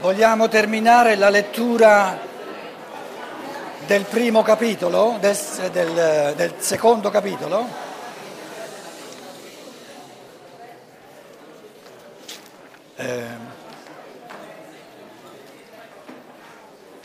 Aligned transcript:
Vogliamo 0.00 0.48
terminare 0.48 1.14
la 1.14 1.30
lettura 1.30 2.18
del 3.86 4.04
primo 4.04 4.42
capitolo, 4.42 5.16
del, 5.20 5.36
del, 5.72 6.34
del 6.36 6.54
secondo 6.58 7.10
capitolo? 7.10 7.66
Eh, 12.96 13.24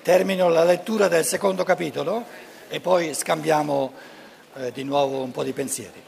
termino 0.02 0.50
la 0.50 0.64
lettura 0.64 1.08
del 1.08 1.24
secondo 1.24 1.64
capitolo 1.64 2.26
e 2.68 2.80
poi 2.82 3.14
scambiamo 3.14 3.94
eh, 4.56 4.72
di 4.72 4.84
nuovo 4.84 5.22
un 5.22 5.32
po' 5.32 5.44
di 5.44 5.54
pensieri. 5.54 6.04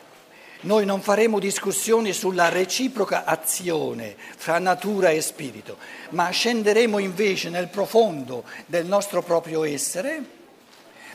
Noi 0.64 0.86
non 0.86 1.02
faremo 1.02 1.40
discussioni 1.40 2.14
sulla 2.14 2.50
reciproca 2.50 3.26
azione 3.26 4.16
fra 4.18 4.60
natura 4.60 5.10
e 5.10 5.20
spirito, 5.22 5.78
ma 6.10 6.30
scenderemo 6.30 7.00
invece 7.00 7.50
nel 7.50 7.68
profondo 7.68 8.44
del 8.68 8.86
nostro 8.86 9.24
proprio 9.24 9.64
essere 9.64 10.24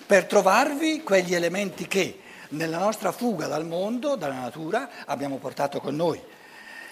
per 0.04 0.24
trovarvi 0.24 1.02
quegli 1.04 1.34
elementi 1.34 1.86
che 1.86 2.20
nella 2.50 2.78
nostra 2.78 3.12
fuga 3.12 3.46
dal 3.46 3.66
mondo, 3.66 4.16
dalla 4.16 4.40
natura, 4.40 4.88
abbiamo 5.04 5.36
portato 5.36 5.80
con 5.80 5.94
noi. 5.94 6.20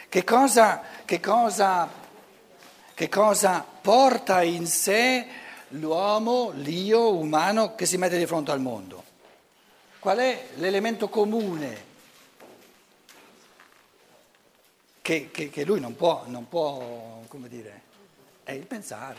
Che 0.09 0.23
cosa, 0.23 0.83
che 1.05 1.19
cosa, 1.19 1.89
che 2.95 3.09
cosa 3.09 3.67
porta 3.81 4.43
in 4.43 4.67
sé 4.67 5.27
l'uomo, 5.69 6.53
l'io 6.55 7.17
umano 7.17 7.75
che 7.75 7.87
si 7.87 7.97
mette 7.97 8.17
di 8.17 8.27
fronte 8.27 8.53
al 8.53 8.61
mondo? 8.61 9.03
Qual 9.99 10.19
è 10.19 10.47
l'elemento 10.57 11.09
comune? 11.09 11.93
Che, 15.05 15.29
che, 15.31 15.51
che 15.51 15.65
lui 15.67 15.81
non 15.81 15.97
può, 15.97 16.25
non 16.29 16.49
può, 16.49 17.21
come 17.29 17.47
dire, 17.47 17.83
è 18.43 18.53
il 18.53 18.65
pensare. 18.65 19.19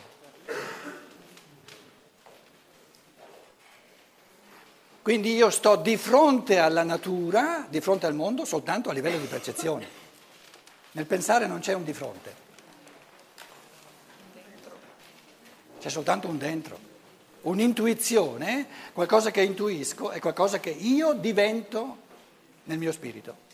Quindi 5.03 5.35
io 5.35 5.51
sto 5.51 5.75
di 5.75 5.95
fronte 5.95 6.57
alla 6.57 6.81
natura, 6.81 7.67
di 7.69 7.81
fronte 7.81 8.07
al 8.07 8.15
mondo, 8.15 8.45
soltanto 8.45 8.89
a 8.89 8.93
livello 8.93 9.19
di 9.19 9.27
percezione. 9.27 9.87
Nel 10.93 11.05
pensare 11.05 11.45
non 11.45 11.59
c'è 11.59 11.73
un 11.73 11.83
di 11.83 11.93
fronte, 11.93 12.35
c'è 15.79 15.89
soltanto 15.89 16.27
un 16.27 16.39
dentro. 16.39 16.79
Un'intuizione, 17.41 18.67
qualcosa 18.91 19.29
che 19.29 19.43
intuisco, 19.43 20.09
è 20.09 20.19
qualcosa 20.19 20.59
che 20.59 20.71
io 20.71 21.13
divento 21.13 21.97
nel 22.63 22.79
mio 22.79 22.91
spirito. 22.91 23.44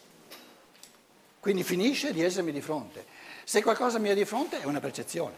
Quindi 1.42 1.64
finisce 1.64 2.14
di 2.14 2.22
essermi 2.22 2.52
di 2.52 2.62
fronte. 2.62 3.04
Se 3.44 3.64
qualcosa 3.64 3.98
mi 3.98 4.10
è 4.10 4.14
di 4.14 4.26
fronte 4.26 4.62
è 4.62 4.66
una 4.66 4.80
percezione. 4.80 5.36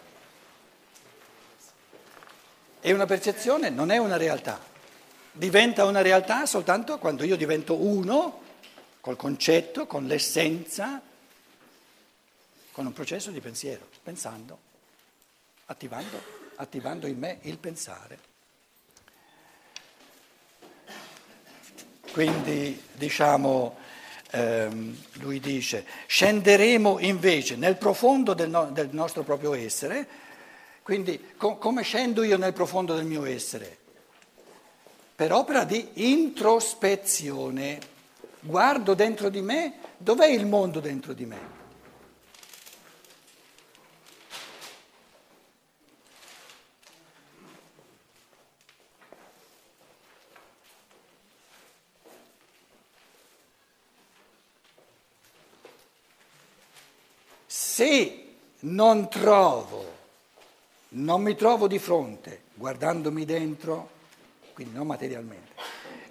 E 2.81 2.91
una 2.91 3.05
percezione 3.05 3.69
non 3.69 3.89
è 3.89 3.97
una 3.97 4.17
realtà. 4.17 4.59
Diventa 5.31 5.85
una 5.85 6.01
realtà 6.01 6.45
soltanto 6.45 6.97
quando 6.97 7.23
io 7.23 7.37
divento 7.37 7.75
uno 7.75 8.41
col 8.99 9.15
concetto, 9.15 9.87
con 9.87 10.05
l'essenza, 10.05 11.01
con 12.73 12.85
un 12.85 12.91
processo 12.91 13.31
di 13.31 13.39
pensiero, 13.39 13.87
pensando, 14.03 14.59
attivando, 15.67 16.21
attivando 16.55 17.07
in 17.07 17.17
me 17.17 17.39
il 17.43 17.57
pensare. 17.59 18.19
Quindi 22.11 22.89
diciamo 22.91 23.77
ehm, 24.33 24.95
lui 25.19 25.39
dice, 25.39 25.85
scenderemo 26.07 26.97
invece 26.99 27.55
nel 27.55 27.77
profondo 27.77 28.33
del, 28.33 28.49
no, 28.49 28.65
del 28.65 28.89
nostro 28.91 29.21
proprio 29.23 29.53
essere, 29.53 30.07
quindi 30.81 31.19
co- 31.37 31.57
come 31.57 31.83
scendo 31.83 32.23
io 32.23 32.37
nel 32.37 32.53
profondo 32.53 32.95
del 32.95 33.05
mio 33.05 33.25
essere? 33.25 33.77
Per 35.15 35.31
opera 35.31 35.63
di 35.63 35.87
introspezione, 35.93 37.79
guardo 38.39 38.95
dentro 38.95 39.29
di 39.29 39.41
me, 39.41 39.75
dov'è 39.97 40.27
il 40.27 40.47
mondo 40.47 40.79
dentro 40.79 41.13
di 41.13 41.25
me? 41.25 41.62
Se 57.73 58.35
non 58.59 59.09
trovo, 59.09 59.83
non 60.89 61.23
mi 61.23 61.33
trovo 61.33 61.67
di 61.67 61.79
fronte, 61.79 62.43
guardandomi 62.53 63.25
dentro, 63.25 63.89
quindi 64.53 64.75
non 64.75 64.85
materialmente, 64.85 65.53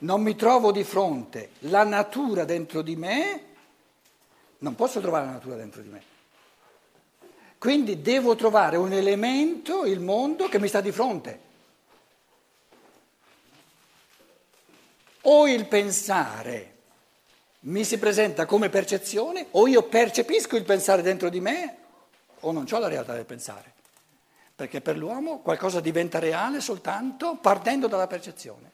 non 0.01 0.23
mi 0.23 0.35
trovo 0.35 0.73
di 0.73 0.83
fronte 0.83 1.51
la 1.61 1.85
natura 1.85 2.45
dentro 2.45 2.83
di 2.83 2.97
me, 2.97 3.45
non 4.59 4.75
posso 4.75 5.01
trovare 5.01 5.27
la 5.27 5.31
natura 5.35 5.55
dentro 5.55 5.83
di 5.83 5.89
me. 5.89 6.03
Quindi 7.59 8.03
devo 8.03 8.35
trovare 8.35 8.77
un 8.77 8.93
elemento, 8.93 9.85
il 9.85 10.01
mondo, 10.01 10.49
che 10.49 10.59
mi 10.59 10.67
sta 10.67 10.81
di 10.81 10.91
fronte. 10.91 11.41
O 15.21 15.47
il 15.47 15.69
pensare 15.69 16.72
mi 17.65 17.85
si 17.85 17.99
presenta 17.99 18.47
come 18.47 18.69
percezione, 18.69 19.47
o 19.53 19.67
io 19.69 19.83
percepisco 19.85 20.57
il 20.57 20.65
pensare 20.65 21.03
dentro 21.03 21.29
di 21.29 21.41
me, 21.41 21.77
o 22.41 22.51
non 22.51 22.67
ho 22.69 22.79
la 22.79 22.89
realtà 22.89 23.15
del 23.15 23.25
pensare. 23.25 23.73
Perché 24.55 24.81
per 24.81 24.97
l'uomo 24.97 25.41
qualcosa 25.41 25.81
diventa 25.81 26.19
reale 26.19 26.61
soltanto 26.61 27.37
partendo 27.41 27.87
dalla 27.87 28.07
percezione. 28.07 28.71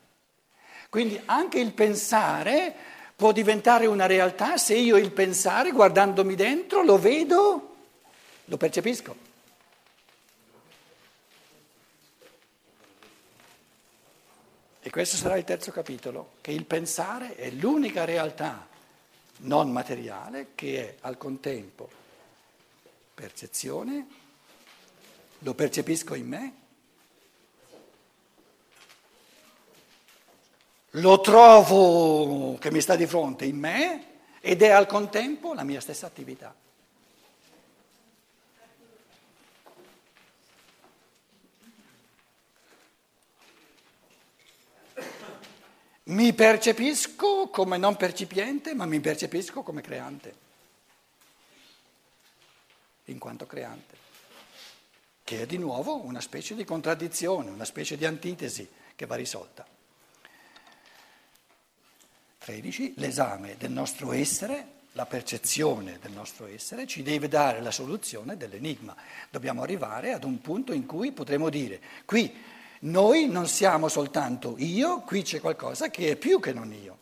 Quindi 0.88 1.20
anche 1.26 1.58
il 1.58 1.72
pensare 1.72 2.74
può 3.14 3.32
diventare 3.32 3.86
una 3.86 4.06
realtà 4.06 4.56
se 4.56 4.74
io 4.74 4.96
il 4.96 5.10
pensare, 5.12 5.70
guardandomi 5.70 6.34
dentro, 6.34 6.82
lo 6.82 6.98
vedo, 6.98 7.76
lo 8.44 8.56
percepisco. 8.56 9.26
E 14.80 14.90
questo 14.90 15.16
sarà 15.16 15.36
il 15.36 15.44
terzo 15.44 15.70
capitolo, 15.72 16.30
che 16.40 16.52
il 16.52 16.64
pensare 16.64 17.34
è 17.34 17.50
l'unica 17.50 18.06
realtà 18.06 18.76
non 19.38 19.70
materiale 19.70 20.48
che 20.54 20.88
è 20.88 20.96
al 21.00 21.16
contempo 21.16 21.88
percezione, 23.14 24.06
lo 25.40 25.54
percepisco 25.54 26.14
in 26.14 26.26
me, 26.26 26.52
lo 30.92 31.20
trovo 31.20 32.56
che 32.58 32.70
mi 32.70 32.80
sta 32.80 32.96
di 32.96 33.06
fronte 33.06 33.44
in 33.44 33.56
me 33.56 34.06
ed 34.40 34.62
è 34.62 34.70
al 34.70 34.86
contempo 34.86 35.52
la 35.52 35.64
mia 35.64 35.80
stessa 35.80 36.06
attività. 36.06 36.54
Mi 46.08 46.32
percepisco 46.32 47.48
come 47.48 47.76
non 47.76 47.96
percipiente, 47.96 48.74
ma 48.74 48.86
mi 48.86 48.98
percepisco 48.98 49.62
come 49.62 49.82
creante, 49.82 50.34
in 53.06 53.18
quanto 53.18 53.46
creante, 53.46 53.94
che 55.22 55.42
è 55.42 55.46
di 55.46 55.58
nuovo 55.58 56.02
una 56.02 56.22
specie 56.22 56.54
di 56.54 56.64
contraddizione, 56.64 57.50
una 57.50 57.66
specie 57.66 57.98
di 57.98 58.06
antitesi 58.06 58.66
che 58.96 59.04
va 59.04 59.16
risolta. 59.16 59.66
13. 62.38 62.94
L'esame 62.96 63.56
del 63.58 63.70
nostro 63.70 64.12
essere, 64.12 64.76
la 64.92 65.04
percezione 65.04 65.98
del 66.00 66.12
nostro 66.12 66.46
essere, 66.46 66.86
ci 66.86 67.02
deve 67.02 67.28
dare 67.28 67.60
la 67.60 67.70
soluzione 67.70 68.38
dell'enigma. 68.38 68.96
Dobbiamo 69.28 69.60
arrivare 69.60 70.14
ad 70.14 70.24
un 70.24 70.40
punto 70.40 70.72
in 70.72 70.86
cui 70.86 71.12
potremo 71.12 71.50
dire, 71.50 71.82
qui 72.06 72.56
noi 72.80 73.26
non 73.26 73.48
siamo 73.48 73.88
soltanto 73.88 74.54
io, 74.58 75.00
qui 75.00 75.22
c'è 75.22 75.40
qualcosa 75.40 75.90
che 75.90 76.10
è 76.10 76.16
più 76.16 76.38
che 76.38 76.52
non 76.52 76.72
io. 76.72 76.96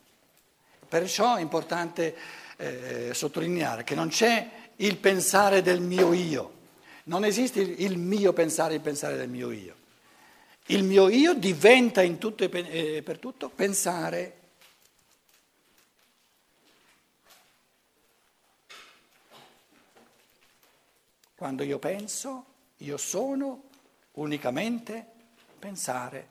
Perciò 0.89 1.37
è 1.37 1.41
importante 1.41 2.17
eh, 2.57 3.11
sottolineare 3.13 3.85
che 3.85 3.95
non 3.95 4.09
c'è 4.09 4.49
il 4.77 4.97
pensare 4.97 5.63
del 5.63 5.81
mio 5.81 6.13
io, 6.13 6.53
non 7.05 7.25
esiste 7.25 7.61
il 7.61 7.99
mio 7.99 8.33
pensare, 8.33 8.75
il 8.75 8.81
pensare 8.81 9.17
del 9.17 9.29
mio 9.29 9.51
io. 9.51 9.75
Il 10.67 10.83
mio 10.83 11.09
io 11.09 11.35
diventa 11.35 12.03
in 12.03 12.19
tutto 12.19 12.43
e 12.43 13.03
per 13.05 13.19
tutto 13.19 13.49
pensare. 13.49 14.41
Quando 21.37 21.63
io 21.63 21.79
penso, 21.79 22.45
io 22.79 22.97
sono 22.97 23.65
unicamente 24.13 25.13
pensare. 25.67 26.29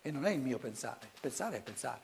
E 0.00 0.10
non 0.12 0.26
è 0.26 0.30
il 0.30 0.38
mio 0.38 0.58
pensare, 0.58 1.10
pensare 1.20 1.56
è 1.56 1.60
pensare. 1.60 2.00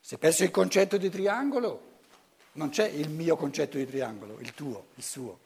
Si 0.00 0.16
è 0.16 0.18
perso 0.18 0.42
il 0.42 0.50
concetto 0.50 0.96
di 0.96 1.08
triangolo, 1.08 1.94
non 2.54 2.70
c'è 2.70 2.88
il 2.88 3.08
mio 3.08 3.36
concetto 3.36 3.76
di 3.76 3.86
triangolo, 3.86 4.40
il 4.40 4.54
tuo, 4.54 4.88
il 4.96 5.04
suo. 5.04 5.38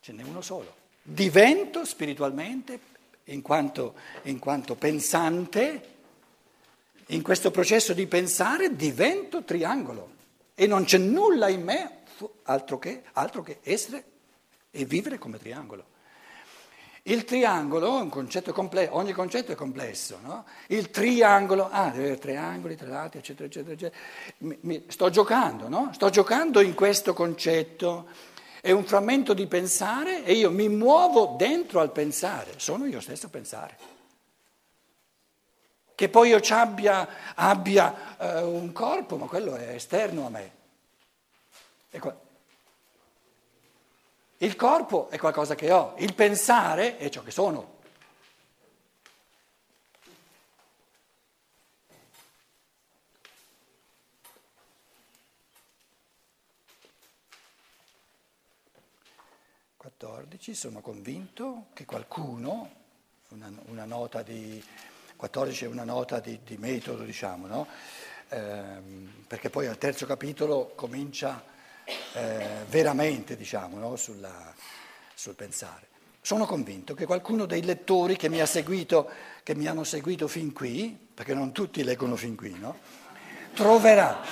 Ce 0.00 0.12
n'è 0.12 0.24
uno 0.24 0.40
solo. 0.40 0.74
Divento 1.02 1.84
spiritualmente, 1.84 2.80
in 3.26 3.42
quanto, 3.42 3.94
in 4.22 4.40
quanto 4.40 4.74
pensante, 4.74 5.92
in 7.08 7.22
questo 7.22 7.50
processo 7.50 7.92
di 7.92 8.06
pensare 8.06 8.74
divento 8.74 9.44
triangolo 9.44 10.10
e 10.54 10.66
non 10.66 10.84
c'è 10.84 10.98
nulla 10.98 11.48
in 11.48 11.62
me 11.62 12.02
altro 12.44 12.78
che, 12.78 13.02
altro 13.12 13.42
che 13.42 13.58
essere 13.62 14.04
e 14.70 14.84
vivere 14.84 15.18
come 15.18 15.38
triangolo. 15.38 15.90
Il 17.04 17.24
triangolo 17.24 17.98
è 17.98 18.00
un 18.00 18.08
concetto 18.08 18.52
complesso, 18.52 18.94
ogni 18.94 19.12
concetto 19.12 19.50
è 19.50 19.54
complesso, 19.56 20.18
no? 20.22 20.44
Il 20.68 20.90
triangolo, 20.90 21.68
ah, 21.68 21.90
deve 21.90 22.04
avere 22.04 22.18
tre 22.18 22.36
angoli, 22.36 22.76
tre 22.76 22.86
lati, 22.86 23.18
eccetera, 23.18 23.46
eccetera, 23.46 23.72
eccetera. 23.72 24.00
Mi, 24.38 24.56
mi, 24.60 24.84
sto 24.86 25.10
giocando, 25.10 25.68
no? 25.68 25.90
Sto 25.92 26.10
giocando 26.10 26.60
in 26.60 26.74
questo 26.74 27.12
concetto. 27.12 28.06
È 28.60 28.70
un 28.70 28.84
frammento 28.84 29.34
di 29.34 29.48
pensare 29.48 30.24
e 30.24 30.34
io 30.34 30.52
mi 30.52 30.68
muovo 30.68 31.34
dentro 31.36 31.80
al 31.80 31.90
pensare, 31.90 32.52
sono 32.58 32.86
io 32.86 33.00
stesso 33.00 33.26
a 33.26 33.30
pensare. 33.30 33.76
Che 35.94 36.08
poi 36.08 36.28
io 36.30 36.40
abbia, 36.50 37.34
abbia 37.34 38.16
uh, 38.18 38.48
un 38.48 38.72
corpo, 38.72 39.16
ma 39.16 39.26
quello 39.26 39.54
è 39.54 39.74
esterno 39.74 40.26
a 40.26 40.30
me. 40.30 40.60
Il 44.38 44.56
corpo 44.56 45.08
è 45.10 45.18
qualcosa 45.18 45.54
che 45.54 45.70
ho, 45.70 45.94
il 45.98 46.14
pensare 46.14 46.96
è 46.96 47.08
ciò 47.08 47.22
che 47.22 47.30
sono. 47.30 47.80
Sono 60.62 60.80
convinto 60.80 61.66
che 61.72 61.84
qualcuno, 61.84 62.70
una, 63.28 63.50
una 63.66 63.84
nota 63.84 64.22
di, 64.22 64.62
14 65.22 65.66
è 65.66 65.68
una 65.68 65.84
nota 65.84 66.18
di, 66.18 66.40
di 66.44 66.56
metodo, 66.56 67.04
diciamo, 67.04 67.46
no? 67.46 67.68
ehm, 68.30 69.24
perché 69.28 69.50
poi 69.50 69.68
al 69.68 69.78
terzo 69.78 70.04
capitolo 70.04 70.72
comincia 70.74 71.44
eh, 72.14 72.64
veramente 72.68 73.36
diciamo, 73.36 73.78
no? 73.78 73.94
Sulla, 73.94 74.52
sul 75.14 75.34
pensare. 75.34 75.86
Sono 76.20 76.44
convinto 76.44 76.94
che 76.94 77.06
qualcuno 77.06 77.46
dei 77.46 77.62
lettori 77.62 78.16
che 78.16 78.28
mi, 78.28 78.40
ha 78.40 78.46
seguito, 78.46 79.08
che 79.44 79.54
mi 79.54 79.68
hanno 79.68 79.84
seguito 79.84 80.26
fin 80.26 80.52
qui, 80.52 80.98
perché 81.14 81.34
non 81.34 81.52
tutti 81.52 81.84
leggono 81.84 82.16
fin 82.16 82.34
qui, 82.34 82.58
no? 82.58 82.76
troverà, 83.54 84.22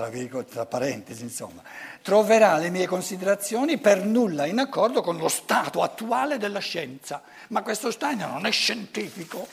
tra, 0.00 0.08
virgolette, 0.08 0.52
tra 0.52 0.64
parentesi 0.64 1.22
insomma, 1.22 1.62
troverà 2.00 2.56
le 2.56 2.70
mie 2.70 2.86
considerazioni 2.86 3.76
per 3.76 4.02
nulla 4.02 4.46
in 4.46 4.58
accordo 4.58 5.02
con 5.02 5.18
lo 5.18 5.28
stato 5.28 5.82
attuale 5.82 6.38
della 6.38 6.58
scienza. 6.58 7.22
Ma 7.48 7.62
questo 7.62 7.90
Steiner 7.90 8.26
non 8.26 8.46
è 8.46 8.50
scientifico. 8.50 9.46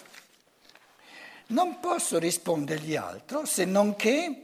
Non 1.47 1.81
posso 1.81 2.17
rispondergli 2.17 2.95
altro 2.95 3.45
se 3.45 3.65
non 3.65 3.97
che 3.97 4.44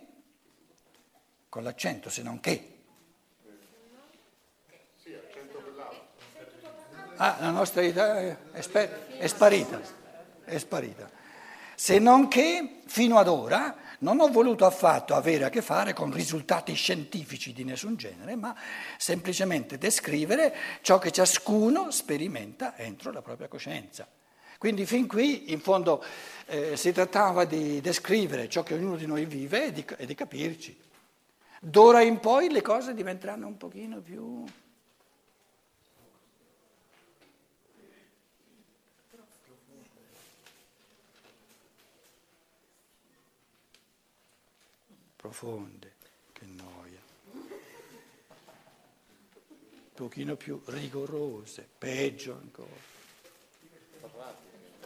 con 1.48 1.64
l'accento, 1.64 2.10
se 2.10 2.22
non 2.22 2.40
che. 2.42 2.70
Ah, 7.16 7.38
la 7.40 7.52
nostra 7.52 7.82
idea 7.82 8.18
è, 8.18 8.38
è 8.52 9.28
sparita, 9.28 9.80
è 10.44 10.58
sparita. 10.58 11.10
Se 11.76 12.00
non 12.00 12.28
che 12.28 12.82
fino 12.88 13.18
ad 13.18 13.28
ora 13.30 13.83
non 14.04 14.20
ho 14.20 14.28
voluto 14.28 14.66
affatto 14.66 15.16
avere 15.16 15.46
a 15.46 15.50
che 15.50 15.62
fare 15.62 15.94
con 15.94 16.12
risultati 16.12 16.74
scientifici 16.74 17.54
di 17.54 17.64
nessun 17.64 17.96
genere, 17.96 18.36
ma 18.36 18.54
semplicemente 18.98 19.78
descrivere 19.78 20.54
ciò 20.82 21.00
che 21.00 21.10
ciascuno 21.10 21.90
sperimenta 21.90 22.78
entro 22.78 23.12
la 23.12 23.22
propria 23.22 23.48
coscienza. 23.48 24.06
Quindi 24.60 24.86
fin 24.86 25.08
qui 25.08 25.52
in 25.52 25.60
fondo 25.60 26.04
eh, 26.46 26.78
si 26.78 26.92
trattava 26.92 27.46
di 27.46 27.82
descrivere 27.82 28.50
ciò 28.50 28.62
che 28.62 28.76
ognuno 28.76 28.98
di 28.98 29.06
noi 29.06 29.26
vive 29.26 29.68
e 29.68 29.72
di, 29.72 29.86
e 29.98 30.06
di 30.06 30.16
capirci. 30.16 30.78
D'ora 31.60 32.02
in 32.02 32.20
poi 32.20 32.52
le 32.52 32.62
cose 32.62 32.94
diventeranno 32.94 33.48
un 33.48 33.58
pochino 33.58 34.02
più... 34.02 34.44
profonde, 45.24 45.94
che 46.34 46.46
noia. 46.46 47.00
Un 47.32 47.50
pochino 49.94 50.36
più 50.36 50.62
rigorose, 50.66 51.66
peggio 51.78 52.34
ancora. 52.34 52.92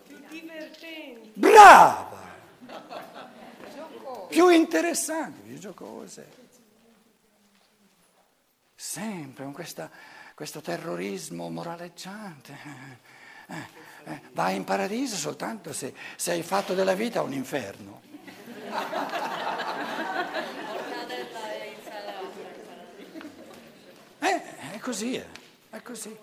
Più 0.06 0.20
divertenti. 0.30 1.32
Brava! 1.34 2.36
Più 4.30 4.50
interessanti, 4.50 5.40
più 5.40 5.58
giocose 5.58 6.46
sempre 8.78 9.44
con 9.44 9.54
questa, 9.54 9.90
questo 10.36 10.62
terrorismo 10.62 11.50
moraleggiante. 11.50 12.58
Eh, 13.48 13.56
eh, 14.04 14.22
vai 14.34 14.56
in 14.56 14.64
paradiso 14.64 15.16
soltanto 15.16 15.74
se, 15.74 15.94
se 16.16 16.32
hai 16.32 16.44
fatto 16.44 16.74
della 16.74 16.94
vita 16.94 17.22
un 17.22 17.34
inferno. 17.34 18.02
Eh, 24.20 24.72
è 24.74 24.77
così, 24.88 25.18
è, 25.18 25.26
è 25.72 25.82
così. 25.82 26.18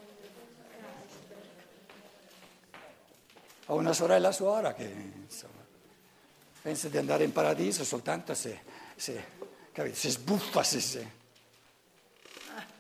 Ho 3.67 3.75
una 3.75 3.93
sorella 3.93 4.33
suora 4.33 4.73
che 4.73 4.85
insomma, 4.85 5.63
pensa 6.63 6.89
di 6.89 6.97
andare 6.97 7.25
in 7.25 7.33
paradiso 7.33 7.85
soltanto 7.85 8.33
se, 8.33 8.63
se, 8.97 9.23
capite, 9.71 9.95
se 9.95 10.09
sbuffa, 10.09 10.63
se, 10.63 10.81
se 10.81 11.11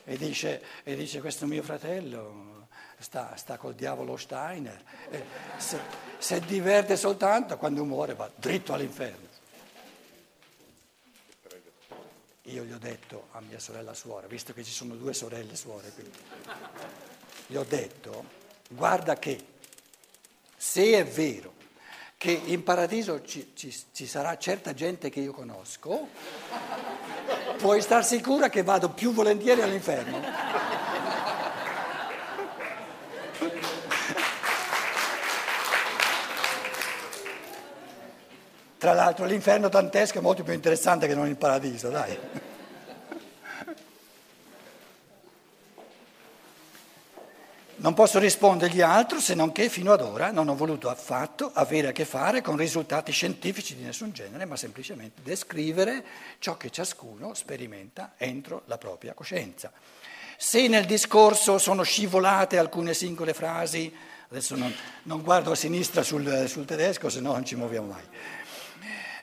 e 0.04 0.16
dice, 0.16 0.62
e 0.84 0.94
dice 0.94 1.20
questo 1.20 1.44
mio 1.44 1.62
fratello 1.62 2.69
sta, 2.98 3.37
sta 3.37 3.58
col 3.58 3.75
diavolo 3.75 4.16
Steiner, 4.16 4.82
se, 5.58 5.78
se 6.16 6.40
diverte 6.40 6.97
soltanto 6.97 7.59
quando 7.59 7.85
muore 7.85 8.14
va 8.14 8.30
dritto 8.35 8.73
all'inferno. 8.73 9.34
Io 12.54 12.62
gli 12.62 12.73
ho 12.73 12.78
detto 12.78 13.26
a 13.32 13.40
mia 13.40 13.58
sorella 13.58 13.94
suora, 13.94 14.28
visto 14.28 14.52
che 14.52 14.62
ci 14.62 14.70
sono 14.70 14.94
due 14.94 15.12
sorelle 15.12 15.56
suore 15.56 15.90
qui, 15.90 16.08
gli 17.49 17.56
ho 17.56 17.64
detto, 17.64 18.25
guarda 18.68 19.18
che 19.18 19.44
se 20.56 20.92
è 20.92 21.04
vero 21.04 21.54
che 22.16 22.30
in 22.30 22.62
paradiso 22.62 23.25
ci, 23.25 23.54
ci, 23.56 23.75
ci 23.90 24.06
sarà 24.06 24.38
certa 24.38 24.73
gente 24.73 25.11
che 25.11 25.18
io 25.18 25.32
conosco, 25.32 26.06
puoi 27.58 27.82
star 27.82 28.04
sicura 28.04 28.49
che 28.49 28.62
vado 28.62 28.90
più 28.90 29.12
volentieri 29.12 29.61
all'inferno. 29.61 30.20
Tra 38.78 38.92
l'altro 38.92 39.25
l'inferno 39.25 39.68
dantesco 39.68 40.18
è 40.18 40.20
molto 40.20 40.44
più 40.44 40.52
interessante 40.52 41.08
che 41.08 41.16
non 41.16 41.26
il 41.26 41.37
paradiso, 41.37 41.88
dai. 41.88 42.43
Non 47.85 47.93
posso 47.93 48.19
rispondergli 48.19 48.81
altro 48.81 49.21
se 49.21 49.35
non 49.35 49.53
che 49.53 49.69
fino 49.69 49.93
ad 49.93 50.00
ora 50.00 50.31
non 50.31 50.49
ho 50.49 50.57
voluto 50.57 50.88
affatto 50.88 51.50
avere 51.53 51.88
a 51.88 51.93
che 51.93 52.07
fare 52.07 52.41
con 52.41 52.57
risultati 52.57 53.12
scientifici 53.12 53.76
di 53.76 53.83
nessun 53.83 54.11
genere, 54.11 54.47
ma 54.47 54.57
semplicemente 54.57 55.21
descrivere 55.23 56.03
ciò 56.38 56.57
che 56.57 56.71
ciascuno 56.71 57.35
sperimenta 57.35 58.14
entro 58.17 58.62
la 58.69 58.79
propria 58.79 59.12
coscienza. 59.12 59.71
Se 60.38 60.67
nel 60.67 60.87
discorso 60.87 61.59
sono 61.59 61.83
scivolate 61.83 62.57
alcune 62.57 62.95
singole 62.95 63.35
frasi, 63.35 63.95
adesso 64.31 64.57
non, 64.57 64.75
non 65.03 65.21
guardo 65.21 65.50
a 65.50 65.55
sinistra 65.55 66.03
sul, 66.03 66.49
sul 66.49 66.64
tedesco, 66.64 67.11
se 67.11 67.21
no 67.21 67.33
non 67.33 67.45
ci 67.45 67.55
muoviamo 67.55 67.88
mai 67.88 68.43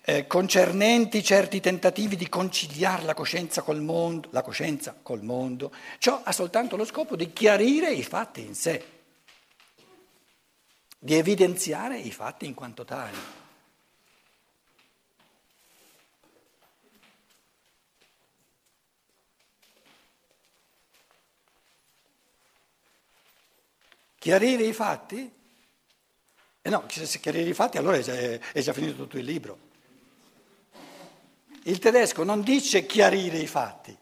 eh, 0.03 0.25
concernenti 0.25 1.23
certi 1.23 1.59
tentativi 1.59 2.15
di 2.15 2.27
conciliare 2.27 3.03
la 3.03 3.13
coscienza 3.13 3.61
col 3.61 3.81
mondo, 3.81 4.29
la 4.31 4.41
coscienza 4.41 4.95
col 5.01 5.21
mondo. 5.21 5.71
Ciò 5.99 6.21
ha 6.23 6.31
soltanto 6.31 6.75
lo 6.75 6.85
scopo 6.85 7.15
di 7.15 7.31
chiarire 7.31 7.91
i 7.91 8.03
fatti 8.03 8.41
in 8.41 8.55
sé, 8.55 8.83
di 10.97 11.15
evidenziare 11.15 11.97
i 11.97 12.11
fatti 12.11 12.45
in 12.45 12.53
quanto 12.53 12.83
tali. 12.83 13.17
Chiarire 24.17 24.63
i 24.63 24.73
fatti? 24.73 25.33
E 26.63 26.69
no, 26.69 26.85
se 26.87 27.19
chiarire 27.19 27.49
i 27.49 27.55
fatti 27.55 27.77
allora 27.77 27.97
è 27.97 28.01
già, 28.01 28.13
è 28.13 28.61
già 28.61 28.71
finito 28.71 28.95
tutto 28.95 29.17
il 29.17 29.25
libro. 29.25 29.69
Il 31.63 31.79
tedesco 31.79 32.23
non 32.23 32.41
dice 32.41 32.85
chiarire 32.85 33.37
i 33.37 33.47
fatti, 33.47 33.95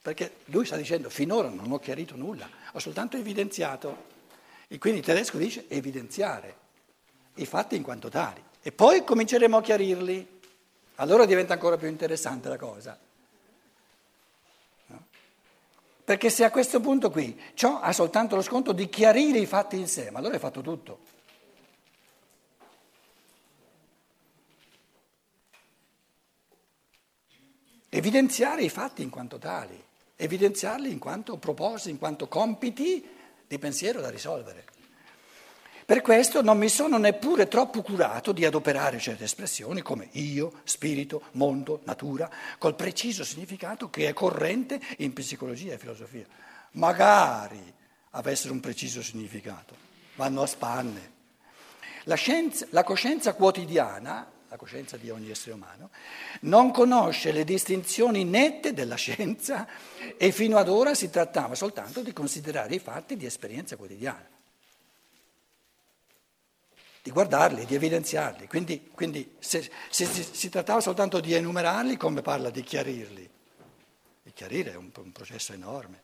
perché 0.00 0.36
lui 0.46 0.64
sta 0.64 0.76
dicendo 0.76 1.10
finora 1.10 1.48
non 1.48 1.70
ho 1.70 1.78
chiarito 1.78 2.16
nulla, 2.16 2.48
ho 2.72 2.78
soltanto 2.78 3.16
evidenziato. 3.16 4.10
E 4.68 4.78
quindi 4.78 5.00
il 5.00 5.04
tedesco 5.04 5.36
dice 5.36 5.66
evidenziare 5.68 6.56
i 7.34 7.44
fatti 7.44 7.76
in 7.76 7.82
quanto 7.82 8.08
tali. 8.08 8.42
E 8.62 8.72
poi 8.72 9.04
cominceremo 9.04 9.56
a 9.58 9.62
chiarirli. 9.62 10.40
Allora 10.96 11.26
diventa 11.26 11.52
ancora 11.52 11.76
più 11.76 11.88
interessante 11.88 12.48
la 12.48 12.56
cosa. 12.56 12.98
No? 14.86 15.04
Perché 16.04 16.30
se 16.30 16.44
a 16.44 16.50
questo 16.50 16.80
punto 16.80 17.10
qui 17.10 17.38
ciò 17.54 17.80
ha 17.80 17.92
soltanto 17.92 18.36
lo 18.36 18.42
sconto 18.42 18.72
di 18.72 18.88
chiarire 18.88 19.38
i 19.38 19.46
fatti 19.46 19.76
in 19.76 19.88
sé, 19.88 20.10
ma 20.10 20.20
allora 20.20 20.36
è 20.36 20.38
fatto 20.38 20.62
tutto. 20.62 21.00
Evidenziare 27.94 28.62
i 28.62 28.70
fatti 28.70 29.02
in 29.02 29.10
quanto 29.10 29.36
tali, 29.36 29.78
evidenziarli 30.16 30.90
in 30.90 30.98
quanto 30.98 31.36
propositi, 31.36 31.90
in 31.90 31.98
quanto 31.98 32.26
compiti 32.26 33.06
di 33.46 33.58
pensiero 33.58 34.00
da 34.00 34.08
risolvere. 34.08 34.64
Per 35.84 36.00
questo 36.00 36.40
non 36.40 36.56
mi 36.56 36.70
sono 36.70 36.96
neppure 36.96 37.48
troppo 37.48 37.82
curato 37.82 38.32
di 38.32 38.46
adoperare 38.46 38.98
certe 38.98 39.24
espressioni 39.24 39.82
come 39.82 40.08
io, 40.12 40.60
spirito, 40.64 41.24
mondo, 41.32 41.82
natura, 41.84 42.30
col 42.56 42.76
preciso 42.76 43.24
significato 43.24 43.90
che 43.90 44.08
è 44.08 44.14
corrente 44.14 44.80
in 44.98 45.12
psicologia 45.12 45.74
e 45.74 45.78
filosofia. 45.78 46.24
Magari 46.72 47.74
avessero 48.12 48.54
un 48.54 48.60
preciso 48.60 49.02
significato, 49.02 49.76
vanno 50.14 50.40
a 50.40 50.46
spanne. 50.46 51.10
La, 52.04 52.14
scienza, 52.14 52.66
la 52.70 52.84
coscienza 52.84 53.34
quotidiana 53.34 54.31
la 54.52 54.58
coscienza 54.58 54.98
di 54.98 55.08
ogni 55.08 55.30
essere 55.30 55.54
umano, 55.54 55.88
non 56.40 56.72
conosce 56.72 57.32
le 57.32 57.42
distinzioni 57.42 58.22
nette 58.22 58.74
della 58.74 58.96
scienza 58.96 59.66
e 60.18 60.30
fino 60.30 60.58
ad 60.58 60.68
ora 60.68 60.94
si 60.94 61.08
trattava 61.08 61.54
soltanto 61.54 62.02
di 62.02 62.12
considerare 62.12 62.74
i 62.74 62.78
fatti 62.78 63.16
di 63.16 63.24
esperienza 63.24 63.76
quotidiana, 63.76 64.28
di 67.02 67.10
guardarli, 67.10 67.64
di 67.64 67.74
evidenziarli. 67.74 68.46
Quindi, 68.46 68.90
quindi 68.94 69.36
se, 69.38 69.70
se, 69.88 70.04
se, 70.04 70.22
si 70.22 70.50
trattava 70.50 70.82
soltanto 70.82 71.18
di 71.20 71.32
enumerarli, 71.32 71.96
come 71.96 72.20
parla 72.20 72.50
di 72.50 72.62
chiarirli? 72.62 73.30
Di 74.22 74.32
chiarire 74.34 74.72
è 74.72 74.76
un, 74.76 74.90
un 74.94 75.12
processo 75.12 75.54
enorme. 75.54 76.02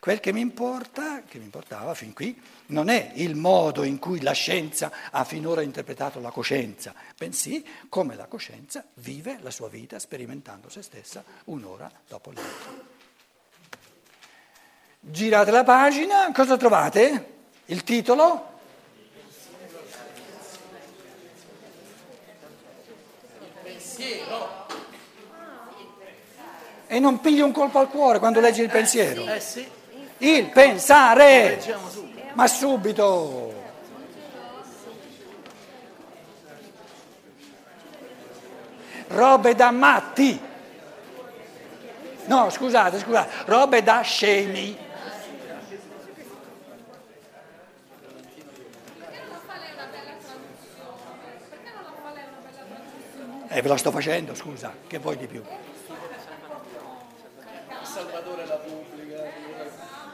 Quel 0.00 0.20
che 0.20 0.32
mi 0.32 0.40
importa, 0.40 1.22
che 1.26 1.38
mi 1.38 1.44
importava 1.44 1.92
fin 1.92 2.12
qui, 2.12 2.40
non 2.66 2.88
è 2.88 3.10
il 3.14 3.34
modo 3.34 3.82
in 3.82 3.98
cui 3.98 4.20
la 4.20 4.32
scienza 4.32 4.92
ha 5.10 5.24
finora 5.24 5.60
interpretato 5.60 6.20
la 6.20 6.30
coscienza, 6.30 6.94
bensì 7.16 7.66
come 7.88 8.14
la 8.14 8.26
coscienza 8.26 8.84
vive 8.94 9.38
la 9.42 9.50
sua 9.50 9.68
vita 9.68 9.98
sperimentando 9.98 10.68
se 10.68 10.82
stessa 10.82 11.24
un'ora 11.46 11.90
dopo 12.06 12.30
l'altra. 12.30 12.96
Girate 15.00 15.50
la 15.50 15.64
pagina, 15.64 16.30
cosa 16.32 16.56
trovate? 16.56 17.34
Il 17.66 17.82
titolo? 17.82 18.56
E 26.86 26.98
non 27.00 27.20
pigli 27.20 27.40
un 27.40 27.52
colpo 27.52 27.80
al 27.80 27.88
cuore 27.90 28.20
quando 28.20 28.38
leggi 28.38 28.62
il 28.62 28.70
pensiero. 28.70 29.26
Eh 29.26 29.40
sì. 29.40 29.76
Il 30.18 30.50
pensare. 30.50 31.62
Ma 32.34 32.46
subito. 32.46 33.54
Robe 39.08 39.54
da 39.54 39.70
matti. 39.70 40.46
No, 42.26 42.50
scusate, 42.50 42.98
scusate, 42.98 43.44
robe 43.46 43.82
da 43.82 44.02
scemi. 44.02 44.86
Eh, 53.50 53.62
ve 53.62 53.68
la 53.68 53.78
sto 53.78 53.90
facendo, 53.90 54.34
scusa, 54.34 54.74
che 54.86 54.98
vuoi 54.98 55.16
di 55.16 55.26
più? 55.26 55.42
Salvatore 57.82 58.46
la 58.46 58.56
pubblica. 58.56 59.22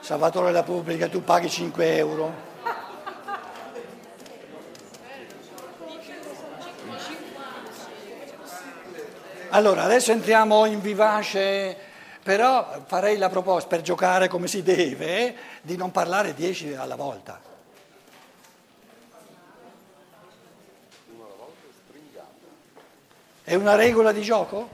Salvatore 0.05 0.53
la 0.53 0.63
pubblica, 0.63 1.09
tu 1.09 1.25
paghi 1.25 1.49
5 1.49 1.97
euro. 1.97 2.35
Allora, 9.49 9.85
adesso 9.85 10.13
entriamo 10.13 10.67
in 10.67 10.83
vivace, 10.83 11.75
però 12.23 12.83
farei 12.85 13.17
la 13.17 13.31
proposta 13.31 13.67
per 13.67 13.81
giocare 13.81 14.29
come 14.29 14.47
si 14.47 14.63
deve 14.63 15.35
di 15.63 15.75
non 15.79 15.91
parlare 15.91 16.35
10 16.35 16.75
alla 16.75 16.97
volta. 16.97 17.41
È 23.43 23.55
una 23.55 23.75
regola 23.75 24.13
di 24.13 24.21
gioco? 24.21 24.69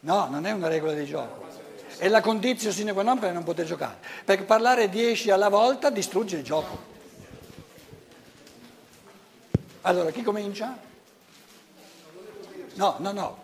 No, 0.00 0.26
non 0.28 0.46
è 0.46 0.50
una 0.50 0.66
regola 0.66 0.94
di 0.94 1.04
gioco. 1.04 1.51
È 2.02 2.08
la 2.08 2.20
condizione 2.20 2.74
sine 2.74 2.92
qua 2.92 3.04
non 3.04 3.20
per 3.20 3.32
non 3.32 3.44
poter 3.44 3.64
giocare. 3.64 3.98
Perché 4.24 4.42
parlare 4.42 4.88
10 4.88 5.30
alla 5.30 5.48
volta 5.48 5.88
distrugge 5.88 6.38
il 6.38 6.42
gioco. 6.42 6.76
Allora, 9.82 10.10
chi 10.10 10.24
comincia? 10.24 10.76
No, 12.74 12.96
no, 12.98 13.12
no. 13.12 13.42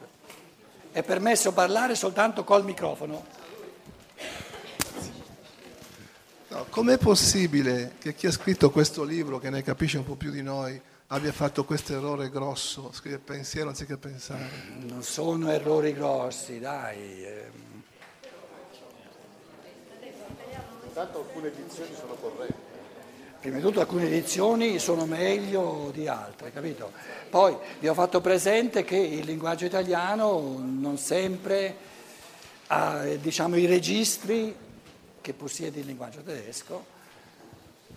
È 0.91 1.05
permesso 1.05 1.53
parlare 1.53 1.95
soltanto 1.95 2.43
col 2.43 2.65
microfono. 2.65 3.27
No, 6.49 6.67
com'è 6.69 6.99
possibile 6.99 7.95
che 8.01 8.13
chi 8.17 8.27
ha 8.27 8.33
scritto 8.33 8.73
questo 8.73 9.05
libro, 9.05 9.39
che 9.39 9.51
ne 9.51 9.63
capisce 9.63 9.99
un 9.99 10.05
po' 10.05 10.17
più 10.17 10.33
di 10.33 10.43
noi, 10.43 10.83
abbia 11.07 11.31
fatto 11.31 11.65
questo 11.65 11.93
errore 11.93 12.29
grosso, 12.29 12.91
scrivere 12.93 13.23
pensiero 13.25 13.69
anziché 13.69 13.97
pensare? 13.99 14.51
Non 14.81 15.05
sono 15.05 15.49
errori 15.49 15.93
grossi, 15.93 16.59
dai. 16.59 17.25
ehm. 17.25 17.69
Intanto 20.99 21.21
alcune 21.21 21.47
edizioni 21.47 21.95
sono 21.95 22.15
corrette. 22.15 22.55
Prima 23.39 23.59
di 23.59 23.63
tutto 23.63 23.79
alcune 23.79 24.07
edizioni 24.07 24.81
sono 24.81 25.07
meglio 25.07 25.93
di 25.93 26.09
altre, 26.09 26.51
capito? 26.51 26.91
Poi 27.31 27.57
vi 27.79 27.87
ho 27.87 27.95
fatto 27.95 28.21
presente 28.21 28.83
che 28.83 28.97
il 28.97 29.25
linguaggio 29.25 29.65
italiano 29.65 30.59
non 30.59 30.99
sempre 30.99 31.77
ha 32.67 33.05
diciamo, 33.05 33.55
i 33.55 33.67
registri 33.67 34.53
che 35.21 35.33
possiede 35.35 35.79
il 35.79 35.87
linguaggio 35.87 36.21
tedesco. 36.23 36.85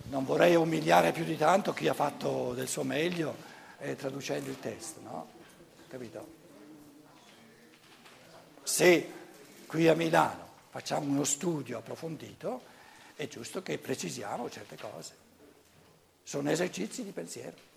Non 0.04 0.24
vorrei 0.24 0.54
umiliare 0.54 1.10
più 1.10 1.24
di 1.24 1.36
tanto 1.36 1.72
chi 1.72 1.88
ha 1.88 1.94
fatto 1.94 2.52
del 2.54 2.68
suo 2.68 2.84
meglio 2.84 3.34
eh, 3.80 3.96
traducendo 3.96 4.48
il 4.48 4.60
testo, 4.60 5.00
no? 5.02 5.26
Capito? 5.88 6.26
Se 8.62 9.10
qui 9.66 9.88
a 9.88 9.94
Milano 9.96 10.50
facciamo 10.70 11.10
uno 11.10 11.24
studio 11.24 11.78
approfondito, 11.78 12.70
è 13.22 13.28
giusto 13.28 13.62
che 13.62 13.78
precisiamo 13.78 14.50
certe 14.50 14.76
cose. 14.76 15.14
Sono 16.24 16.50
esercizi 16.50 17.04
di 17.04 17.12
pensiero. 17.12 17.70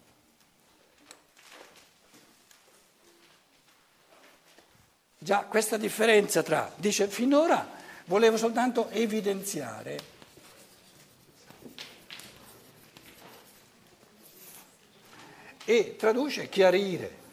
Già 5.19 5.43
questa 5.43 5.77
differenza 5.77 6.41
tra, 6.41 6.71
dice, 6.75 7.07
finora 7.07 7.73
volevo 8.05 8.37
soltanto 8.37 8.89
evidenziare 8.89 10.13
e 15.63 15.95
traduce 15.95 16.49
chiarire. 16.49 17.23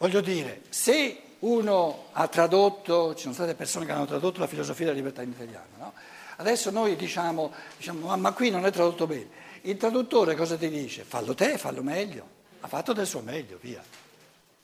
Voglio 0.00 0.22
dire, 0.22 0.62
se 0.70 1.20
uno 1.40 2.06
ha 2.12 2.26
tradotto, 2.26 3.14
ci 3.14 3.20
sono 3.20 3.34
state 3.34 3.54
persone 3.54 3.84
che 3.84 3.92
hanno 3.92 4.06
tradotto 4.06 4.40
la 4.40 4.46
filosofia 4.46 4.86
della 4.86 4.96
libertà 4.96 5.20
in 5.20 5.28
italiano, 5.28 5.76
no? 5.76 5.92
adesso 6.36 6.70
noi 6.70 6.96
diciamo, 6.96 7.52
diciamo 7.76 8.16
ma 8.16 8.32
qui 8.32 8.48
non 8.48 8.64
è 8.64 8.70
tradotto 8.70 9.06
bene. 9.06 9.28
Il 9.60 9.76
traduttore 9.76 10.36
cosa 10.36 10.56
ti 10.56 10.70
dice? 10.70 11.04
Fallo 11.04 11.34
te, 11.34 11.58
fallo 11.58 11.82
meglio. 11.82 12.26
Ha 12.60 12.68
fatto 12.68 12.94
del 12.94 13.06
suo 13.06 13.20
meglio, 13.20 13.58
via. 13.60 13.84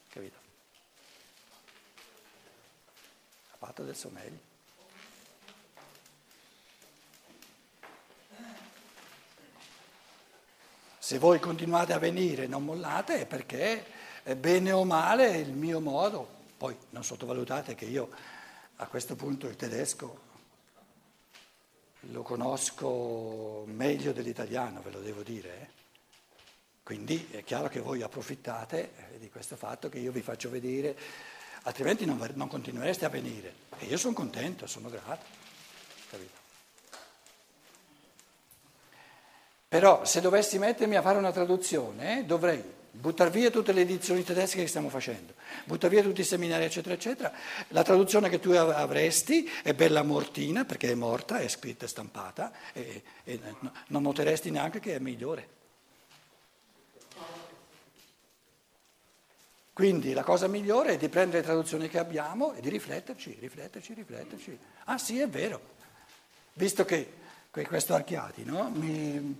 Capito? 0.09 0.37
Ha 3.51 3.57
fatto 3.59 3.83
del 3.83 3.95
suo 3.95 4.09
meglio. 4.09 4.39
Se 10.99 11.19
voi 11.19 11.39
continuate 11.41 11.93
a 11.93 11.99
venire 11.99 12.45
e 12.45 12.47
non 12.47 12.65
mollate 12.65 13.21
è 13.21 13.27
perché, 13.27 13.96
bene 14.35 14.73
o 14.73 14.85
male, 14.85 15.37
il 15.37 15.53
mio 15.53 15.79
modo 15.79 16.27
Poi 16.57 16.77
non 16.91 17.05
sottovalutate 17.05 17.77
che 17.77 17.85
io 17.85 18.09
a 18.77 18.87
questo 18.87 19.15
punto 19.15 19.47
il 19.47 19.57
tedesco 19.57 20.25
lo 22.11 22.23
conosco 22.23 23.65
meglio 23.67 24.13
dell'italiano, 24.13 24.81
ve 24.81 24.91
lo 24.91 25.01
devo 25.01 25.23
dire. 25.23 25.61
Eh? 25.61 25.69
Quindi 26.83 27.29
è 27.33 27.43
chiaro 27.43 27.69
che 27.69 27.81
voi 27.81 28.03
approfittate 28.03 28.93
eh, 29.15 29.19
di 29.19 29.29
questo 29.29 29.57
fatto 29.57 29.89
che 29.89 29.99
io 29.99 30.13
vi 30.13 30.23
faccio 30.23 30.51
vedere, 30.51 30.97
altrimenti 31.63 32.05
non, 32.05 32.25
non 32.35 32.49
continuereste 32.49 33.05
a 33.05 33.09
venire. 33.09 33.55
E 33.79 33.87
io 33.87 33.97
sono 33.97 34.15
contento, 34.15 34.67
sono 34.67 34.89
grato. 34.89 35.25
Capito? 36.09 36.45
Però 39.69 40.05
se 40.05 40.21
dovessi 40.21 40.59
mettermi 40.59 40.95
a 40.95 41.03
fare 41.03 41.19
una 41.19 41.33
traduzione, 41.33 42.21
eh, 42.21 42.25
dovrei 42.25 42.63
buttare 42.99 43.31
via 43.31 43.51
tutte 43.51 43.73
le 43.73 43.83
edizioni 43.83 44.25
tedesche 44.25 44.61
che 44.61 44.67
stiamo 44.67 44.89
facendo, 44.89 45.35
buttare 45.65 45.95
via 45.95 46.03
tutti 46.03 46.23
i 46.23 46.25
seminari, 46.25 46.65
eccetera, 46.65 46.95
eccetera. 46.95 47.33
La 47.69 47.83
traduzione 47.83 48.29
che 48.29 48.41
tu 48.41 48.51
avresti 48.51 49.49
è 49.63 49.75
bella 49.75 50.03
mortina, 50.03 50.65
perché 50.65 50.91
è 50.91 50.95
morta, 50.95 51.39
è 51.39 51.49
scritta 51.49 51.85
e 51.85 51.89
stampata, 51.89 52.53
e, 52.73 53.03
e 53.25 53.41
non 53.89 54.03
noteresti 54.03 54.51
neanche 54.51 54.81
che 54.81 54.97
è 54.97 54.99
migliore. 54.99 55.55
Quindi 59.73 60.15
la 60.15 60.25
cosa 60.25 60.47
migliore 60.47 60.95
è 60.95 60.97
di 60.97 61.11
prendere 61.11 61.41
le 61.41 61.45
traduzioni 61.45 61.89
che 61.91 61.99
abbiamo 61.99 62.55
e 62.55 62.63
di 62.63 62.71
rifletterci, 62.71 63.37
rifletterci, 63.39 63.93
rifletterci. 63.93 64.59
Ah 64.85 64.97
sì, 64.97 65.21
è 65.21 65.29
vero. 65.29 65.61
Visto 66.55 66.87
che 66.87 67.13
questo 67.51 67.93
Archiati 67.93 68.43
no? 68.43 68.71
mi, 68.71 69.39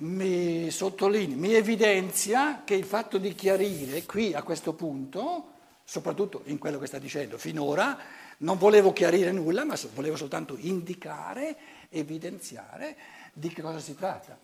mi 0.00 0.70
sottolinea, 0.70 1.36
mi 1.36 1.54
evidenzia 1.54 2.62
che 2.64 2.74
il 2.74 2.84
fatto 2.84 3.18
di 3.18 3.34
chiarire 3.34 4.04
qui 4.04 4.34
a 4.34 4.42
questo 4.42 4.72
punto, 4.74 5.52
soprattutto 5.84 6.42
in 6.44 6.58
quello 6.58 6.78
che 6.78 6.86
sta 6.86 6.98
dicendo 6.98 7.38
finora, 7.38 7.98
non 8.38 8.58
volevo 8.58 8.92
chiarire 8.92 9.32
nulla, 9.32 9.64
ma 9.64 9.76
volevo 9.94 10.16
soltanto 10.16 10.56
indicare, 10.58 11.56
evidenziare 11.88 12.96
di 13.32 13.48
che 13.48 13.62
cosa 13.62 13.80
si 13.80 13.96
tratta. 13.96 14.38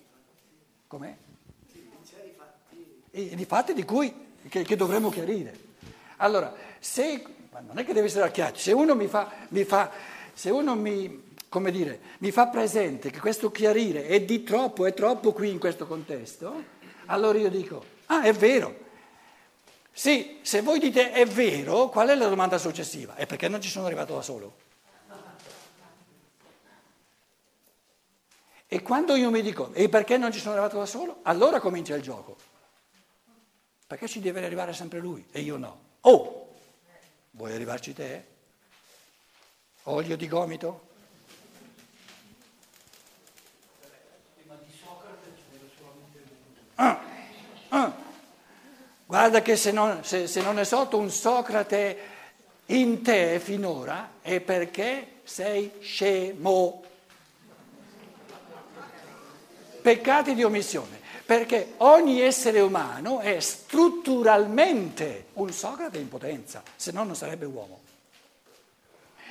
Com'è? 0.87 1.17
E 3.11 3.37
di 3.37 3.45
fatti 3.45 3.75
di 3.75 3.85
cui 3.85 4.13
che, 4.49 4.63
che 4.65 4.77
dovremmo 4.77 5.11
chiarire. 5.11 5.57
Allora, 6.17 6.53
se, 6.81 7.25
non 7.61 7.79
è 7.79 7.85
che 7.85 7.93
deve 7.93 8.07
essere 8.07 8.31
a 8.43 8.53
se 8.55 8.73
uno 8.73 8.97
mi 8.97 9.07
fa, 9.07 9.31
mi 9.49 9.65
fa 9.65 9.91
se 10.33 10.51
uno 10.51 10.75
mi, 10.75 11.34
come 11.55 11.71
dire, 11.71 12.01
mi 12.19 12.33
fa 12.33 12.49
presente 12.49 13.11
che 13.11 13.21
questo 13.21 13.53
chiarire 13.53 14.09
è 14.09 14.21
di 14.23 14.43
troppo, 14.43 14.87
è 14.87 14.93
troppo 14.93 15.33
qui 15.33 15.51
in 15.51 15.61
questo 15.61 15.87
contesto, 15.87 16.65
allora 17.07 17.39
io 17.39 17.49
dico, 17.49 17.85
ah 18.07 18.23
è 18.23 18.33
vero. 18.33 18.77
Sì, 19.93 20.41
se 20.43 20.63
voi 20.63 20.81
dite 20.81 21.13
è 21.13 21.25
vero, 21.25 21.91
qual 21.91 22.09
è 22.09 22.17
la 22.17 22.27
domanda 22.27 22.59
successiva? 22.59 23.15
È 23.15 23.27
perché 23.27 23.47
non 23.47 23.61
ci 23.61 23.69
sono 23.69 23.87
arrivato 23.87 24.17
da 24.17 24.23
solo? 24.23 24.57
E 28.67 28.83
quando 28.83 29.15
io 29.15 29.31
mi 29.31 29.41
dico, 29.41 29.73
e 29.75 29.89
perché 29.89 30.17
non 30.17 30.33
ci 30.33 30.41
sono 30.41 30.55
arrivato 30.55 30.79
da 30.79 30.87
solo? 30.87 31.21
Allora 31.23 31.61
comincia 31.61 31.95
il 31.95 32.03
gioco. 32.03 32.37
Perché 33.87 34.09
ci 34.09 34.19
deve 34.19 34.45
arrivare 34.45 34.73
sempre 34.73 34.99
lui 34.99 35.25
e 35.31 35.41
io 35.41 35.57
no? 35.57 35.81
Oh, 36.01 36.53
vuoi 37.31 37.53
arrivarci 37.53 37.93
te? 37.93 38.25
Olio 39.85 40.17
di 40.17 40.27
gomito? 40.27 40.94
Ah, 46.77 47.01
ah. 47.69 47.93
Guarda 49.07 49.43
che 49.43 49.57
se 49.57 49.71
non, 49.71 50.03
se, 50.03 50.27
se 50.27 50.43
non 50.43 50.59
è 50.59 50.65
sotto 50.65 50.97
un 50.97 51.11
Socrate 51.11 51.99
in 52.67 53.03
te 53.03 53.39
finora 53.41 54.13
è 54.23 54.41
perché 54.41 55.21
sei 55.25 55.73
scemo. 55.81 56.83
Peccati 59.83 60.35
di 60.35 60.43
omissione 60.43 61.03
perché 61.25 61.75
ogni 61.79 62.21
essere 62.21 62.61
umano 62.61 63.21
è 63.21 63.41
strutturalmente 63.41 65.29
un 65.35 65.51
Socrate 65.51 65.99
in 65.99 66.09
potenza, 66.09 66.63
se 66.77 66.93
no 66.93 67.03
non 67.05 67.17
sarebbe 67.17 67.47
uomo. 67.47 67.81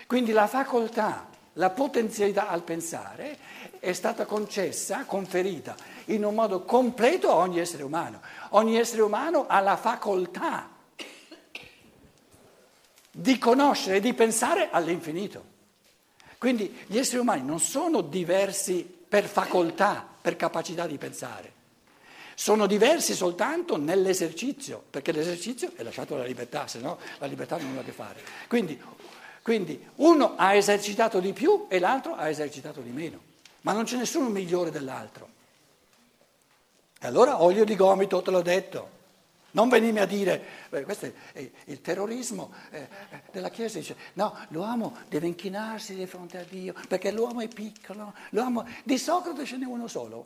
Quindi 0.07 0.31
la 0.31 0.47
facoltà, 0.47 1.27
la 1.53 1.69
potenzialità 1.69 2.47
al 2.47 2.63
pensare 2.63 3.37
è 3.79 3.93
stata 3.93 4.25
concessa, 4.25 5.05
conferita 5.05 5.75
in 6.05 6.23
un 6.23 6.33
modo 6.33 6.63
completo 6.63 7.31
a 7.31 7.35
ogni 7.35 7.59
essere 7.59 7.83
umano. 7.83 8.21
Ogni 8.49 8.77
essere 8.77 9.01
umano 9.01 9.45
ha 9.47 9.59
la 9.59 9.77
facoltà 9.77 10.69
di 13.11 13.37
conoscere 13.37 13.97
e 13.97 13.99
di 13.99 14.13
pensare 14.13 14.69
all'infinito. 14.71 15.51
Quindi 16.39 16.75
gli 16.87 16.97
esseri 16.97 17.19
umani 17.19 17.43
non 17.43 17.59
sono 17.59 18.01
diversi 18.01 18.83
per 18.83 19.25
facoltà, 19.25 20.05
per 20.19 20.35
capacità 20.35 20.87
di 20.87 20.97
pensare. 20.97 21.51
Sono 22.35 22.65
diversi 22.65 23.13
soltanto 23.13 23.77
nell'esercizio, 23.77 24.83
perché 24.89 25.11
l'esercizio 25.11 25.71
è 25.75 25.83
lasciato 25.83 26.15
alla 26.15 26.25
libertà, 26.25 26.67
se 26.67 26.79
no 26.79 26.97
la 27.19 27.27
libertà 27.27 27.57
non 27.57 27.77
ha 27.77 27.81
a 27.81 27.83
che 27.83 27.91
fare. 27.91 28.21
Quindi, 28.47 28.81
quindi 29.43 29.85
uno 29.95 30.35
ha 30.37 30.55
esercitato 30.55 31.19
di 31.19 31.33
più 31.33 31.65
e 31.67 31.77
l'altro 31.77 32.15
ha 32.15 32.29
esercitato 32.29 32.79
di 32.79 32.91
meno, 32.91 33.19
ma 33.61 33.73
non 33.73 33.83
c'è 33.83 33.97
nessuno 33.97 34.29
migliore 34.29 34.71
dell'altro. 34.71 35.29
E 36.97 37.05
allora 37.05 37.43
olio 37.43 37.65
di 37.65 37.75
gomito, 37.75 38.21
te 38.21 38.31
l'ho 38.31 38.41
detto. 38.41 39.01
Non 39.51 39.67
venirmi 39.69 39.99
a 39.99 40.05
dire, 40.05 40.43
eh, 40.71 40.81
questo 40.83 41.11
è 41.33 41.49
il 41.65 41.81
terrorismo 41.81 42.53
eh, 42.71 42.87
della 43.31 43.49
Chiesa, 43.49 43.77
dice 43.77 43.95
no, 44.13 44.35
l'uomo 44.47 44.97
deve 45.09 45.27
inchinarsi 45.27 45.93
di 45.93 46.07
fronte 46.07 46.39
a 46.39 46.45
Dio 46.49 46.73
perché 46.87 47.11
l'uomo 47.11 47.41
è 47.41 47.47
piccolo, 47.47 48.15
l'uomo... 48.29 48.65
di 48.83 48.97
Socrate 48.97 49.45
ce 49.45 49.57
n'è 49.57 49.65
uno 49.65 49.87
solo. 49.87 50.25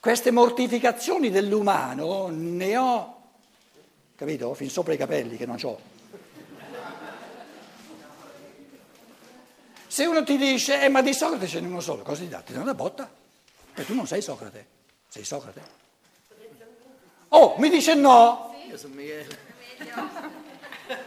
Queste 0.00 0.32
mortificazioni 0.32 1.30
dell'umano 1.30 2.28
ne 2.30 2.76
ho, 2.76 3.22
capito? 4.16 4.54
Fin 4.54 4.70
sopra 4.70 4.94
i 4.94 4.96
capelli 4.96 5.36
che 5.36 5.46
non 5.46 5.58
ho. 5.62 5.97
Se 9.98 10.06
uno 10.06 10.22
ti 10.22 10.36
dice, 10.36 10.80
eh, 10.84 10.88
ma 10.88 11.02
di 11.02 11.12
Socrate 11.12 11.48
ce 11.48 11.58
n'è 11.58 11.66
uno 11.66 11.80
solo, 11.80 12.04
cosa 12.04 12.20
ti 12.20 12.28
dà? 12.28 12.38
Ti 12.38 12.52
dà 12.52 12.60
una 12.60 12.72
botta? 12.72 13.10
E 13.74 13.84
tu 13.84 13.96
non 13.96 14.06
sei 14.06 14.22
Socrate, 14.22 14.66
sei 15.08 15.24
Socrate. 15.24 15.60
Oh, 17.30 17.56
mi 17.58 17.68
dice 17.68 17.96
no. 17.96 18.54
Io 18.68 18.78
sono 18.78 18.94
Michele. 18.94 19.38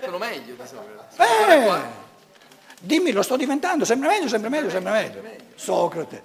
Sono 0.04 0.18
meglio 0.18 0.56
di 0.56 0.62
Socrate. 0.68 1.24
Eh, 1.24 1.82
dimmi, 2.82 3.14
lo 3.14 3.22
sto 3.22 3.38
diventando, 3.38 3.86
sempre 3.86 4.10
meglio, 4.10 4.28
sempre 4.28 4.50
meglio, 4.50 4.70
sempre 4.70 4.92
meglio. 4.92 5.24
Socrate, 5.56 6.24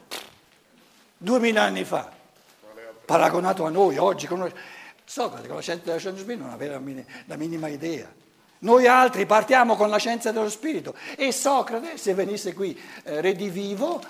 duemila 1.18 1.62
anni 1.62 1.84
fa 1.84 2.10
paragonato 3.04 3.64
a 3.64 3.70
noi 3.70 3.96
oggi. 3.96 4.26
Con... 4.26 4.52
Socrate 5.04 5.46
con 5.46 5.54
la 5.54 5.62
scienza 5.62 5.84
dello 5.84 6.18
spirito 6.18 6.42
non 6.42 6.52
aveva 6.52 6.80
la 7.26 7.36
minima 7.36 7.68
idea. 7.68 8.12
Noi 8.60 8.86
altri 8.86 9.26
partiamo 9.26 9.76
con 9.76 9.90
la 9.90 9.98
scienza 9.98 10.32
dello 10.32 10.48
spirito. 10.48 10.94
E 11.16 11.32
Socrate, 11.32 11.98
se 11.98 12.14
venisse 12.14 12.54
qui 12.54 12.78
eh, 13.04 13.20
redivivo, 13.20 14.02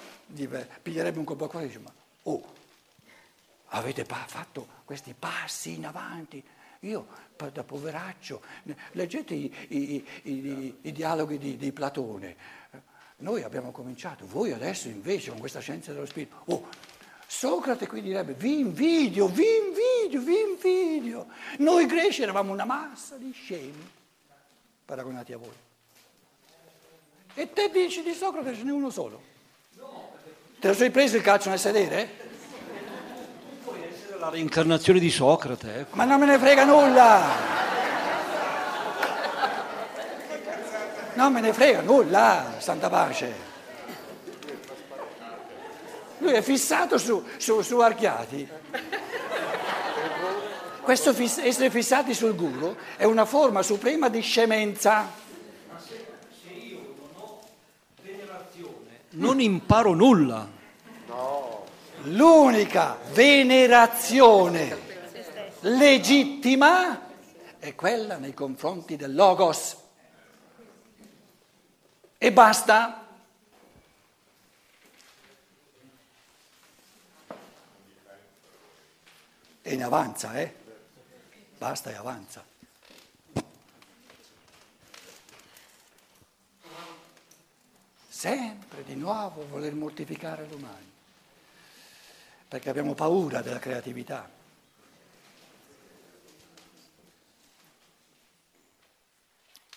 piglierebbe 0.83 1.19
un 1.19 1.25
colpo 1.25 1.45
a 1.45 1.49
cuore 1.49 1.65
e 1.65 1.69
dice, 1.69 1.81
ma 1.81 1.93
oh, 2.25 2.55
avete 3.69 4.05
pa- 4.05 4.25
fatto 4.27 4.67
questi 4.85 5.15
passi 5.19 5.75
in 5.75 5.87
avanti, 5.87 6.43
io 6.81 7.25
da 7.53 7.65
poveraccio, 7.65 8.41
leggete 8.93 9.35
i, 9.35 9.53
i, 9.69 10.07
i, 10.23 10.79
i 10.83 10.93
dialoghi 10.93 11.39
di, 11.39 11.57
di, 11.57 11.73
Platone, 11.73 12.37
noi 13.19 13.43
abbiamo 13.43 13.73
cominciato, 13.73 14.27
voi 14.27 14.53
adesso 14.53 14.89
invece 14.89 15.31
con 15.31 15.39
questa 15.39 15.61
scienza 15.61 15.93
dello 15.93 16.07
spirito, 16.07 16.37
oh, 16.47 16.69
Socrate 17.29 17.89
qui 17.89 18.03
direbbe 18.03 18.35
vi 18.35 18.61
invidio, 18.61 19.27
vi 19.27 19.45
invidio, 19.45 20.21
vi 20.21 20.41
invidio. 20.41 21.27
Noi 21.59 21.85
greci 21.87 22.23
eravamo 22.23 22.53
una 22.53 22.65
massa 22.65 23.17
di 23.17 23.33
scemi 23.33 23.91
paragonati 24.87 25.33
a 25.33 25.37
voi. 25.37 25.53
E 27.35 27.53
te 27.53 27.69
dici 27.71 28.03
di 28.03 28.13
Socrate 28.13 28.55
ce 28.55 28.63
n'è 28.63 28.71
uno 28.71 28.89
solo. 28.89 29.21
Te 30.59 30.69
lo 30.69 30.75
sei 30.75 30.91
preso 30.91 31.17
il 31.17 31.23
calcio 31.23 31.51
nel 31.51 31.59
sedere? 31.59 32.09
Può 33.63 33.75
essere 33.75 34.19
la 34.19 34.31
reincarnazione 34.31 35.01
di 35.01 35.11
Socrate. 35.11 35.81
Ecco. 35.81 35.97
Ma 35.97 36.05
non 36.05 36.21
me 36.21 36.27
ne 36.27 36.39
frega 36.39 36.65
nulla. 36.65 37.55
Non 41.15 41.33
me 41.33 41.41
ne 41.41 41.53
frega 41.53 41.81
nulla, 41.81 42.55
santa 42.59 42.89
pace. 42.89 43.55
Lui 46.19 46.33
è 46.33 46.43
fissato 46.43 46.97
su, 46.97 47.25
su, 47.39 47.61
su 47.61 47.79
Archiati. 47.81 48.49
Questo 50.87 51.13
fiss- 51.13 51.39
essere 51.39 51.69
fissati 51.69 52.15
sul 52.15 52.37
guru 52.37 52.77
è 52.97 53.03
una 53.03 53.25
forma 53.25 53.63
suprema 53.63 54.09
di 54.09 54.21
scemenza. 54.21 55.11
Ma 55.69 55.81
se, 55.85 56.07
se 56.45 56.53
io 56.53 56.95
non 56.97 57.09
ho 57.17 57.41
venerazione, 58.03 59.01
non 59.11 59.41
imparo 59.41 59.95
nulla. 59.95 60.49
No. 61.09 61.65
L'unica 62.05 62.99
venerazione 63.13 64.79
legittima 65.63 67.01
è 67.01 67.07
è 67.67 67.75
quella 67.75 68.17
nei 68.17 68.33
confronti 68.33 68.95
del 68.95 69.13
Logos. 69.13 69.77
E 72.17 72.33
basta. 72.33 73.09
E 79.63 79.75
ne 79.75 79.83
avanza, 79.83 80.39
eh? 80.39 80.66
Basta 81.59 81.91
e 81.91 81.95
avanza. 81.95 82.45
Sempre 88.09 88.83
di 88.85 88.95
nuovo 88.95 89.47
voler 89.49 89.75
mortificare 89.75 90.47
l'umano, 90.47 90.85
perché 92.49 92.69
abbiamo 92.69 92.95
paura 92.95 93.41
della 93.43 93.59
creatività. 93.59 94.29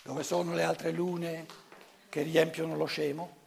Dove 0.01 0.23
sono 0.23 0.53
le 0.53 0.63
altre 0.63 0.91
lune 0.91 1.45
che 2.09 2.23
riempiono 2.23 2.75
lo 2.75 2.85
scemo? 2.85 3.38